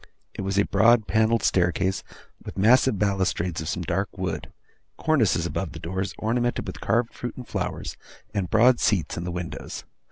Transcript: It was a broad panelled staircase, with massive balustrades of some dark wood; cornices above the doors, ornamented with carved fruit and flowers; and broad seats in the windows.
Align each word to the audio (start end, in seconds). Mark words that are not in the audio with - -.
It 0.33 0.41
was 0.41 0.57
a 0.57 0.65
broad 0.65 1.05
panelled 1.05 1.43
staircase, 1.43 2.03
with 2.43 2.57
massive 2.57 2.97
balustrades 2.97 3.61
of 3.61 3.69
some 3.69 3.83
dark 3.83 4.17
wood; 4.17 4.51
cornices 4.97 5.45
above 5.45 5.73
the 5.73 5.79
doors, 5.79 6.15
ornamented 6.17 6.65
with 6.65 6.81
carved 6.81 7.13
fruit 7.13 7.37
and 7.37 7.47
flowers; 7.47 7.97
and 8.33 8.49
broad 8.49 8.79
seats 8.79 9.15
in 9.15 9.25
the 9.25 9.31
windows. 9.31 9.83